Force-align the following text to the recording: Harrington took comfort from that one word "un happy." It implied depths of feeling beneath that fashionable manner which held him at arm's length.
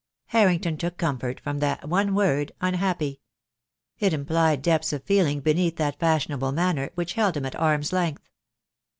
Harrington 0.29 0.77
took 0.77 0.97
comfort 0.97 1.39
from 1.39 1.59
that 1.59 1.87
one 1.87 2.15
word 2.15 2.53
"un 2.59 2.73
happy." 2.73 3.21
It 3.99 4.13
implied 4.13 4.63
depths 4.63 4.91
of 4.93 5.03
feeling 5.03 5.41
beneath 5.41 5.75
that 5.75 5.99
fashionable 5.99 6.53
manner 6.53 6.89
which 6.95 7.13
held 7.13 7.37
him 7.37 7.45
at 7.45 7.55
arm's 7.55 7.93
length. 7.93 8.27